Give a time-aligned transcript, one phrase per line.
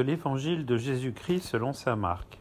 [0.00, 2.38] l'évangile de Jésus-Christ selon saint Marc.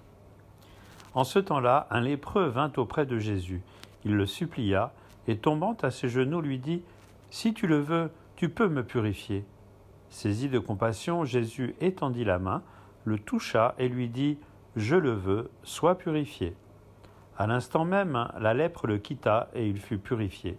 [1.14, 3.62] En ce temps-là, un lépreux vint auprès de Jésus.
[4.04, 4.94] Il le supplia,
[5.28, 6.84] et tombant à ses genoux, lui dit
[7.30, 9.46] Si tu le veux, tu peux me purifier.
[10.10, 12.62] Saisi de compassion, Jésus étendit la main,
[13.06, 14.38] le toucha et lui dit
[14.76, 16.56] Je le veux, sois purifié.
[17.38, 20.58] À l'instant même, la lèpre le quitta et il fut purifié.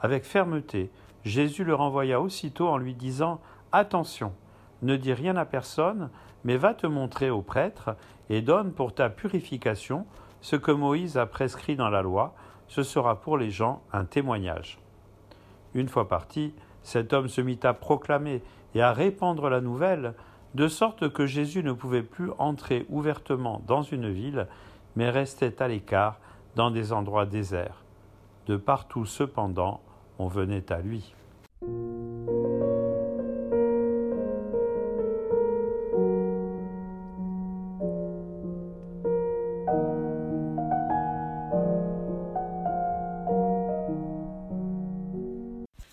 [0.00, 0.90] Avec fermeté,
[1.24, 3.40] Jésus le renvoya aussitôt en lui disant
[3.72, 4.32] Attention,
[4.82, 6.10] ne dis rien à personne,
[6.44, 7.96] mais va te montrer au prêtre
[8.30, 10.06] et donne pour ta purification
[10.40, 12.34] ce que Moïse a prescrit dans la loi,
[12.68, 14.78] ce sera pour les gens un témoignage.
[15.74, 18.42] Une fois parti, cet homme se mit à proclamer
[18.74, 20.14] et à répandre la nouvelle,
[20.54, 24.46] de sorte que Jésus ne pouvait plus entrer ouvertement dans une ville,
[24.96, 26.18] mais restait à l'écart
[26.56, 27.82] dans des endroits déserts.
[28.46, 29.80] De partout cependant,
[30.18, 31.14] on venait à lui.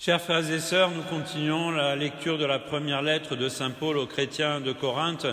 [0.06, 3.98] Chers frères et sœurs, nous continuons la lecture de la première lettre de Saint Paul
[3.98, 5.26] aux chrétiens de Corinthe.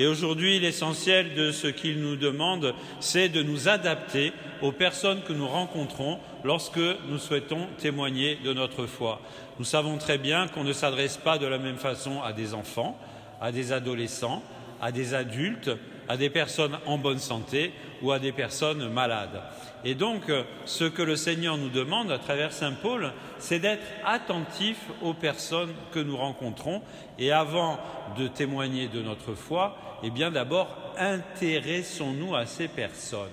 [0.00, 5.32] Et aujourd'hui, l'essentiel de ce qu'il nous demande, c'est de nous adapter aux personnes que
[5.32, 9.20] nous rencontrons lorsque nous souhaitons témoigner de notre foi.
[9.60, 12.98] Nous savons très bien qu'on ne s'adresse pas de la même façon à des enfants,
[13.40, 14.42] à des adolescents,
[14.82, 15.70] à des adultes,
[16.08, 17.72] à des personnes en bonne santé
[18.02, 19.42] ou à des personnes malades.
[19.84, 20.22] Et donc,
[20.64, 25.72] ce que le Seigneur nous demande à travers Saint Paul, c'est d'être attentif aux personnes
[25.92, 26.82] que nous rencontrons.
[27.18, 27.78] Et avant
[28.18, 30.68] de témoigner de notre foi, eh bien d'abord,
[30.98, 33.28] intéressons-nous à ces personnes.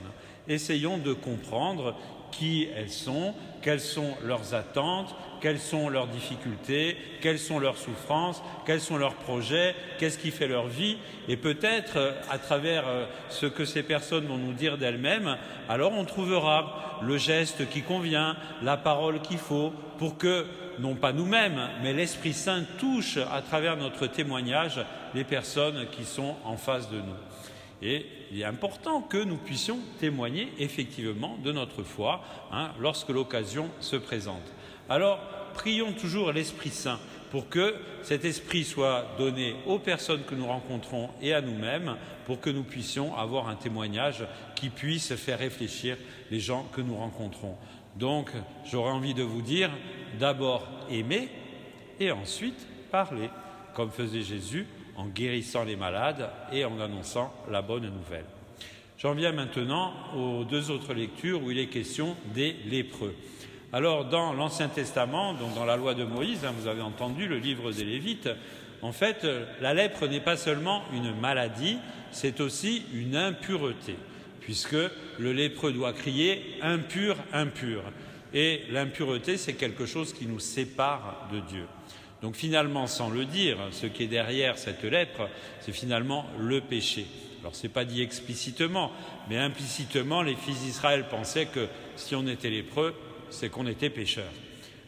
[0.47, 1.95] Essayons de comprendre
[2.31, 8.42] qui elles sont, quelles sont leurs attentes, quelles sont leurs difficultés, quelles sont leurs souffrances,
[8.66, 13.06] quels sont leurs projets, qu'est-ce qui fait leur vie, et peut-être euh, à travers euh,
[13.28, 15.38] ce que ces personnes vont nous dire d'elles-mêmes,
[15.68, 20.46] alors on trouvera le geste qui convient, la parole qu'il faut, pour que,
[20.80, 24.80] non pas nous-mêmes, mais l'Esprit Saint touche à travers notre témoignage
[25.14, 27.18] les personnes qui sont en face de nous.
[27.83, 33.69] Et il est important que nous puissions témoigner effectivement de notre foi hein, lorsque l'occasion
[33.81, 34.53] se présente.
[34.89, 35.19] Alors,
[35.53, 36.99] prions toujours l'Esprit Saint
[37.29, 42.39] pour que cet esprit soit donné aux personnes que nous rencontrons et à nous-mêmes, pour
[42.39, 44.23] que nous puissions avoir un témoignage
[44.55, 45.97] qui puisse faire réfléchir
[46.31, 47.57] les gens que nous rencontrons.
[47.97, 48.31] Donc,
[48.65, 49.71] j'aurais envie de vous dire,
[50.19, 51.27] d'abord aimer
[52.00, 53.29] et ensuite parler,
[53.73, 58.26] comme faisait Jésus en guérissant les malades et en annonçant la bonne nouvelle.
[58.98, 63.16] J'en viens maintenant aux deux autres lectures où il est question des lépreux.
[63.74, 67.38] Alors, dans l'Ancien Testament, donc dans la loi de Moïse, hein, vous avez entendu le
[67.38, 68.30] livre des Lévites,
[68.84, 69.26] en fait,
[69.62, 71.78] la lèpre n'est pas seulement une maladie,
[72.12, 73.96] c'est aussi une impureté,
[74.42, 74.75] puisque
[75.18, 77.81] le lépreux doit crier impur, impur.
[78.34, 81.66] Et l'impureté, c'est quelque chose qui nous sépare de Dieu.
[82.23, 85.28] Donc finalement, sans le dire, ce qui est derrière cette lèpre,
[85.59, 87.06] c'est finalement le péché.
[87.41, 88.94] Alors ce n'est pas dit explicitement,
[89.29, 91.67] mais implicitement, les fils d'Israël pensaient que
[91.97, 92.95] si on était lépreux,
[93.29, 94.31] c'est qu'on était pécheur.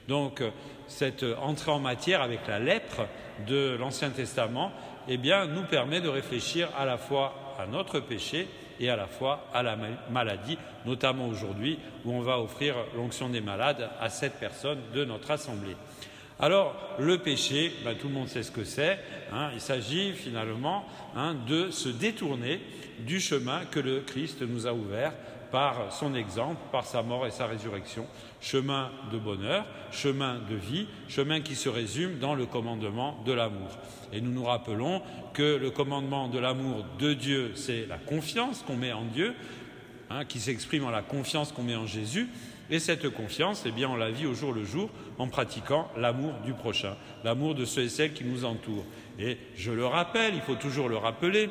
[0.08, 0.42] Donc,
[0.88, 3.06] cette entrée en matière avec la lèpre
[3.46, 4.72] de l'Ancien Testament,
[5.10, 8.48] eh nous permet de réfléchir à la fois à notre péché
[8.80, 9.78] et à la fois à la
[10.10, 15.32] maladie, notamment aujourd'hui où on va offrir l'onction des malades à cette personne de notre
[15.32, 15.76] assemblée.
[16.40, 19.00] Alors, le péché, ben, tout le monde sait ce que c'est.
[19.32, 20.86] Hein, il s'agit finalement
[21.16, 22.60] hein, de se détourner
[23.00, 25.14] du chemin que le Christ nous a ouvert
[25.52, 28.06] par son exemple, par sa mort et sa résurrection.
[28.42, 33.70] Chemin de bonheur, chemin de vie, chemin qui se résume dans le commandement de l'amour.
[34.12, 35.02] Et nous nous rappelons
[35.34, 39.34] que le commandement de l'amour de Dieu, c'est la confiance qu'on met en Dieu,
[40.10, 42.28] hein, qui s'exprime en la confiance qu'on met en Jésus.
[42.70, 46.34] Et cette confiance, eh bien, on la vit au jour le jour en pratiquant l'amour
[46.44, 48.86] du prochain, l'amour de ceux et celles qui nous entourent.
[49.20, 51.50] Et je le rappelle, il faut toujours le rappeler,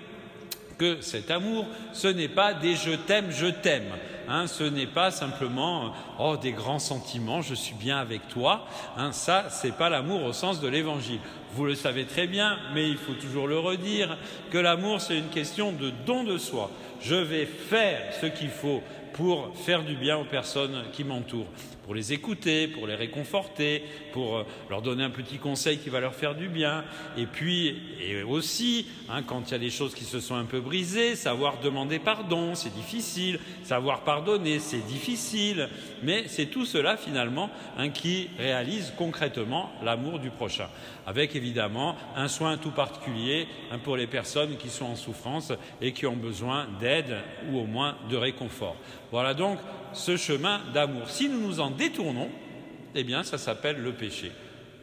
[0.79, 3.93] que cet amour, ce n'est pas des je t'aime, je t'aime.
[4.29, 8.67] Hein, ce n'est pas simplement oh des grands sentiments, je suis bien avec toi.
[8.97, 11.21] Hein, ça, c'est pas l'amour au sens de l'évangile.
[11.55, 14.17] Vous le savez très bien, mais il faut toujours le redire
[14.51, 16.71] que l'amour, c'est une question de don de soi.
[17.01, 18.83] Je vais faire ce qu'il faut
[19.15, 21.47] pour faire du bien aux personnes qui m'entourent,
[21.85, 26.01] pour les écouter, pour les réconforter, pour euh, leur donner un petit conseil qui va
[26.01, 26.85] leur faire du bien,
[27.17, 30.45] et puis et aussi, hein, quand il y a des choses qui se sont un
[30.45, 35.69] peu brisées, savoir demander pardon, c'est difficile, savoir pardonner, c'est difficile,
[36.03, 40.69] mais c'est tout cela finalement hein, qui réalise concrètement l'amour du prochain,
[41.07, 45.93] avec évidemment un soin tout particulier hein, pour les personnes qui sont en souffrance et
[45.93, 47.15] qui ont besoin d'aide
[47.53, 48.77] ou au moins de réconfort.
[49.15, 49.61] Voilà donc
[49.93, 51.09] ce chemin d'amour.
[51.09, 52.31] Si nous nous en détournons,
[52.97, 54.33] eh bien ça s'appelle le péché.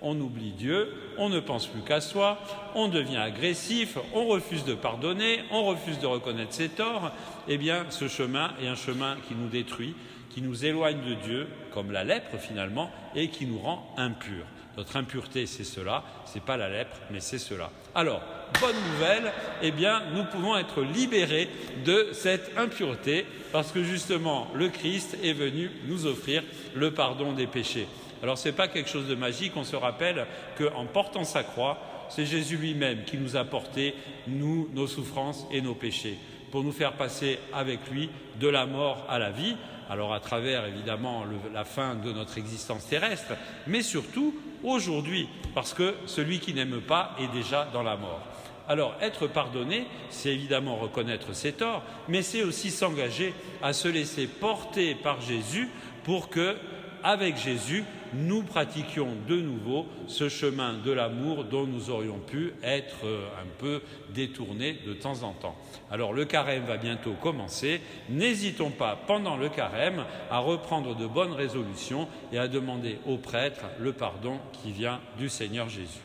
[0.01, 0.87] On oublie Dieu,
[1.17, 2.39] on ne pense plus qu'à soi,
[2.73, 7.11] on devient agressif, on refuse de pardonner, on refuse de reconnaître ses torts.
[7.49, 9.95] Eh bien, ce chemin est un chemin qui nous détruit,
[10.29, 14.45] qui nous éloigne de Dieu, comme la lèpre finalement, et qui nous rend impurs.
[14.77, 17.69] Notre impureté, c'est cela, ce n'est pas la lèpre, mais c'est cela.
[17.93, 18.21] Alors,
[18.59, 19.31] bonne nouvelle,
[19.61, 21.49] eh bien, nous pouvons être libérés
[21.85, 26.43] de cette impureté, parce que justement, le Christ est venu nous offrir
[26.75, 27.87] le pardon des péchés.
[28.23, 30.25] Alors, ce n'est pas quelque chose de magique, on se rappelle
[30.57, 33.95] qu'en portant sa croix, c'est Jésus lui-même qui nous a porté,
[34.27, 36.17] nous, nos souffrances et nos péchés,
[36.51, 38.09] pour nous faire passer avec lui
[38.39, 39.55] de la mort à la vie,
[39.89, 43.33] alors à travers évidemment la fin de notre existence terrestre,
[43.67, 48.21] mais surtout aujourd'hui, parce que celui qui n'aime pas est déjà dans la mort.
[48.67, 54.27] Alors être pardonné, c'est évidemment reconnaître ses torts, mais c'est aussi s'engager à se laisser
[54.27, 55.67] porter par Jésus
[56.03, 56.55] pour que
[57.03, 63.05] avec Jésus, nous pratiquions de nouveau ce chemin de l'amour dont nous aurions pu être
[63.05, 63.81] euh, un peu
[64.13, 65.55] détournés de temps en temps.
[65.89, 67.81] Alors le carême va bientôt commencer.
[68.09, 73.65] N'hésitons pas pendant le carême à reprendre de bonnes résolutions et à demander au prêtre
[73.79, 76.01] le pardon qui vient du Seigneur Jésus.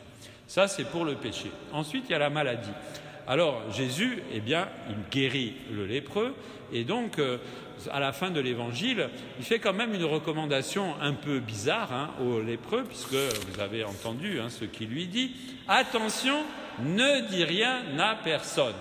[0.46, 1.50] Ça, c'est pour le péché.
[1.72, 2.70] Ensuite, il y a la maladie.
[3.26, 6.34] Alors Jésus, eh bien, il guérit le lépreux
[6.72, 7.38] et donc euh,
[7.90, 9.08] à la fin de l'évangile,
[9.38, 13.84] il fait quand même une recommandation un peu bizarre hein, aux lépreux, puisque vous avez
[13.84, 15.32] entendu hein, ce qu'il lui dit.
[15.68, 16.42] Attention,
[16.82, 18.74] ne dis rien à personne.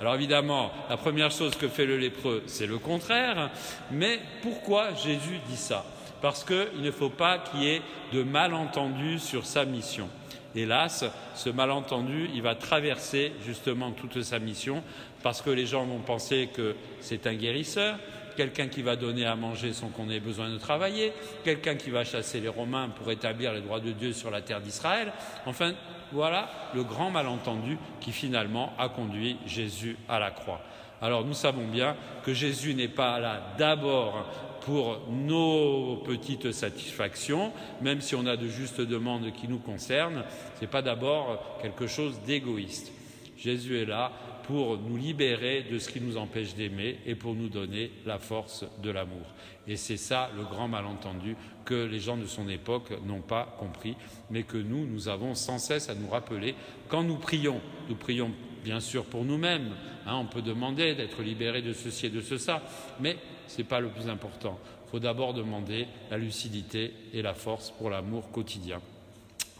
[0.00, 3.50] Alors évidemment, la première chose que fait le lépreux, c'est le contraire,
[3.90, 5.84] mais pourquoi Jésus dit ça?
[6.22, 7.82] Parce qu'il ne faut pas qu'il y ait
[8.12, 10.08] de malentendus sur sa mission.
[10.54, 11.04] Hélas,
[11.34, 14.82] ce malentendu, il va traverser justement toute sa mission,
[15.22, 17.98] parce que les gens vont penser que c'est un guérisseur,
[18.36, 21.12] quelqu'un qui va donner à manger sans qu'on ait besoin de travailler,
[21.44, 24.60] quelqu'un qui va chasser les Romains pour établir les droits de Dieu sur la terre
[24.60, 25.12] d'Israël.
[25.44, 25.72] Enfin,
[26.12, 30.60] voilà le grand malentendu qui finalement a conduit Jésus à la croix.
[31.00, 34.26] Alors nous savons bien que Jésus n'est pas là d'abord
[34.62, 40.24] pour nos petites satisfactions, même si on a de justes demandes qui nous concernent,
[40.56, 42.92] ce n'est pas d'abord quelque chose d'égoïste.
[43.38, 44.12] Jésus est là
[44.42, 48.64] pour nous libérer de ce qui nous empêche d'aimer et pour nous donner la force
[48.82, 49.26] de l'amour.
[49.66, 53.94] Et c'est ça le grand malentendu que les gens de son époque n'ont pas compris,
[54.30, 56.54] mais que nous, nous avons sans cesse à nous rappeler
[56.88, 57.60] quand nous prions.
[57.88, 59.70] Nous prions bien sûr pour nous-mêmes,
[60.06, 62.62] hein, on peut demander d'être libéré de ceci et de cela,
[63.00, 64.58] mais ce n'est pas le plus important.
[64.86, 68.80] Il faut d'abord demander la lucidité et la force pour l'amour quotidien.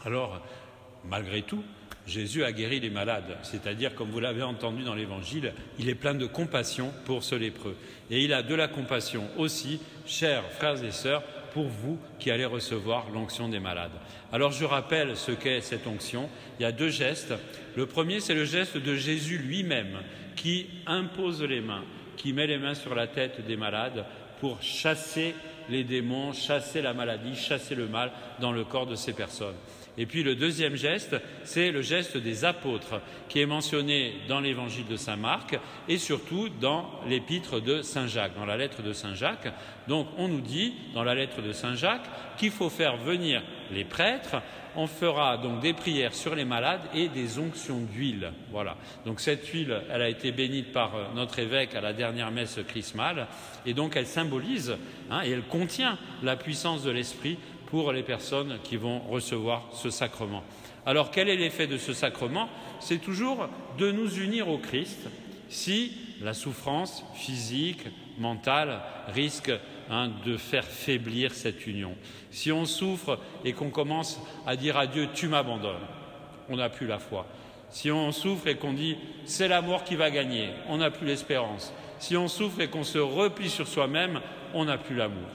[0.05, 0.41] Alors,
[1.07, 1.63] malgré tout,
[2.07, 6.15] Jésus a guéri les malades, c'est-à-dire, comme vous l'avez entendu dans l'Évangile, il est plein
[6.15, 7.75] de compassion pour ce lépreux.
[8.09, 11.21] Et il a de la compassion aussi, chers frères et sœurs,
[11.53, 13.91] pour vous qui allez recevoir l'onction des malades.
[14.31, 16.29] Alors je rappelle ce qu'est cette onction.
[16.59, 17.33] Il y a deux gestes.
[17.75, 19.99] Le premier, c'est le geste de Jésus lui-même
[20.35, 21.83] qui impose les mains,
[22.17, 24.05] qui met les mains sur la tête des malades
[24.39, 25.35] pour chasser
[25.69, 29.55] les démons, chasser la maladie, chasser le mal dans le corps de ces personnes.
[29.99, 34.87] Et puis le deuxième geste, c'est le geste des apôtres, qui est mentionné dans l'évangile
[34.87, 39.13] de Saint Marc et surtout dans l'épître de Saint Jacques, dans la lettre de Saint
[39.13, 39.53] Jacques.
[39.89, 43.83] Donc on nous dit dans la lettre de Saint Jacques qu'il faut faire venir les
[43.83, 44.37] prêtres,
[44.75, 48.31] on fera donc des prières sur les malades et des onctions d'huile.
[48.51, 48.77] Voilà.
[49.05, 52.59] Donc cette huile, elle a été bénite par euh, notre évêque à la dernière messe
[52.67, 53.27] chrismale,
[53.65, 54.77] et donc elle symbolise
[55.11, 57.37] hein, et elle contient la puissance de l'esprit
[57.69, 60.43] pour les personnes qui vont recevoir ce sacrement.
[60.85, 62.49] Alors quel est l'effet de ce sacrement?
[62.79, 63.47] C'est toujours
[63.77, 65.07] de nous unir au Christ
[65.49, 67.85] si la souffrance physique,
[68.17, 69.51] mentale risque
[69.89, 71.95] hein, de faire faiblir cette union.
[72.31, 75.75] Si on souffre et qu'on commence à dire à Dieu tu m'abandonnes,
[76.49, 77.25] on n'a plus la foi.
[77.69, 81.07] Si on souffre et qu'on dit c'est la mort qui va gagner, on n'a plus
[81.07, 81.73] l'espérance.
[81.99, 84.21] Si on souffre et qu'on se replie sur soi-même,
[84.53, 85.27] on n'a plus l'amour.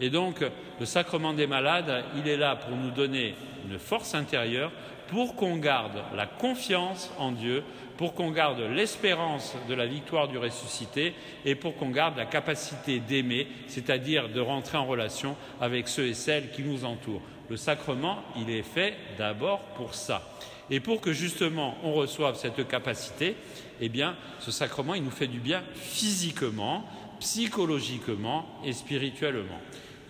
[0.00, 0.44] Et donc,
[0.78, 3.34] le sacrement des malades, il est là pour nous donner
[3.68, 4.72] une force intérieure,
[5.08, 7.64] pour qu'on garde la confiance en Dieu,
[7.96, 11.14] pour qu'on garde l'espérance de la victoire du ressuscité
[11.44, 16.14] et pour qu'on garde la capacité d'aimer, c'est-à-dire de rentrer en relation avec ceux et
[16.14, 17.22] celles qui nous entourent.
[17.50, 20.22] Le sacrement, il est fait d'abord pour ça.
[20.70, 23.34] Et pour que justement on reçoive cette capacité,
[23.80, 26.84] eh bien, ce sacrement, il nous fait du bien physiquement,
[27.18, 29.58] psychologiquement et spirituellement.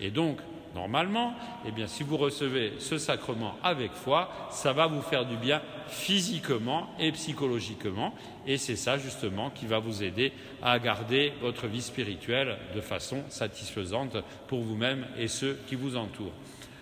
[0.01, 0.39] Et donc,
[0.73, 1.33] normalement,
[1.65, 5.61] eh bien, si vous recevez ce sacrement avec foi, ça va vous faire du bien
[5.87, 8.13] physiquement et psychologiquement.
[8.47, 13.23] Et c'est ça, justement, qui va vous aider à garder votre vie spirituelle de façon
[13.29, 14.17] satisfaisante
[14.47, 16.33] pour vous-même et ceux qui vous entourent.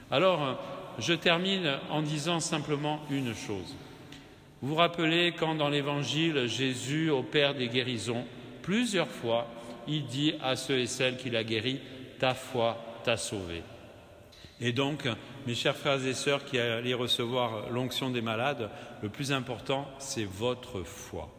[0.10, 0.58] Alors,
[0.98, 3.76] je termine en disant simplement une chose.
[4.62, 8.26] Vous vous rappelez quand dans l'Évangile, Jésus opère des guérisons,
[8.62, 9.48] plusieurs fois,
[9.88, 11.80] il dit à ceux et celles qu'il a guéris,
[12.20, 13.64] ta foi t'a sauvé.
[14.62, 15.08] Et donc,
[15.48, 18.70] mes chers frères et sœurs qui allez recevoir l'onction des malades,
[19.02, 21.34] le plus important, c'est votre foi.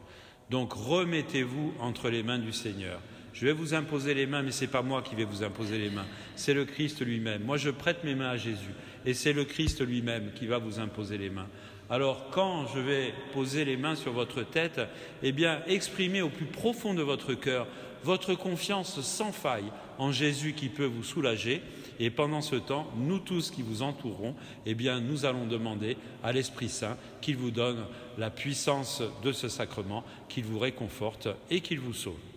[0.48, 3.00] Donc, remettez-vous entre les mains du Seigneur.
[3.32, 5.78] Je vais vous imposer les mains, mais ce n'est pas moi qui vais vous imposer
[5.78, 7.44] les mains, c'est le Christ lui-même.
[7.44, 8.74] Moi, je prête mes mains à Jésus,
[9.06, 11.46] et c'est le Christ lui-même qui va vous imposer les mains.
[11.88, 14.80] Alors, quand je vais poser les mains sur votre tête,
[15.22, 17.66] eh bien, exprimez au plus profond de votre cœur
[18.04, 21.62] votre confiance sans faille en Jésus qui peut vous soulager
[21.98, 26.70] et pendant ce temps, nous tous qui vous entourons, eh nous allons demander à l'Esprit
[26.70, 27.84] Saint qu'il vous donne
[28.16, 32.29] la puissance de ce sacrement, qu'il vous réconforte et qu'il vous sauve.